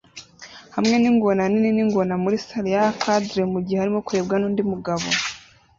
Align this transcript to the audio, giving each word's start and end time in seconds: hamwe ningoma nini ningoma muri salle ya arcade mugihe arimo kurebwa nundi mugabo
hamwe 0.75 0.95
ningoma 1.01 1.43
nini 1.51 1.69
ningoma 1.75 2.15
muri 2.23 2.37
salle 2.45 2.69
ya 2.75 2.83
arcade 3.13 3.41
mugihe 3.53 3.79
arimo 3.81 3.99
kurebwa 4.05 4.35
nundi 4.39 4.61
mugabo 4.71 5.07